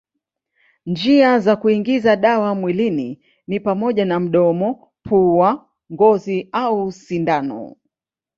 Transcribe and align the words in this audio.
Njia 0.85 1.39
za 1.39 1.55
kuingiza 1.55 2.15
dawa 2.15 2.55
mwilini 2.55 3.21
ni 3.47 3.59
pamoja 3.59 4.05
na 4.05 4.19
mdomo, 4.19 4.87
pua, 5.03 5.67
ngozi 5.93 6.49
au 6.51 6.91
sindano. 6.91 7.75